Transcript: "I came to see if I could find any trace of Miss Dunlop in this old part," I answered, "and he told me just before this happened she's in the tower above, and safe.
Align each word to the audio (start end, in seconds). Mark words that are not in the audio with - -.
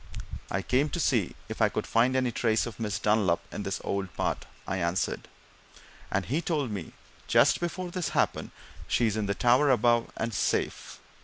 "I 0.49 0.63
came 0.63 0.89
to 0.89 0.99
see 0.99 1.35
if 1.47 1.61
I 1.61 1.69
could 1.69 1.85
find 1.85 2.15
any 2.15 2.31
trace 2.31 2.65
of 2.65 2.79
Miss 2.79 2.97
Dunlop 2.97 3.39
in 3.51 3.61
this 3.61 3.79
old 3.83 4.11
part," 4.15 4.47
I 4.65 4.77
answered, 4.77 5.27
"and 6.09 6.25
he 6.25 6.41
told 6.41 6.71
me 6.71 6.93
just 7.27 7.59
before 7.59 7.91
this 7.91 8.09
happened 8.09 8.49
she's 8.87 9.15
in 9.15 9.27
the 9.27 9.35
tower 9.35 9.69
above, 9.69 10.09
and 10.17 10.33
safe. 10.33 10.99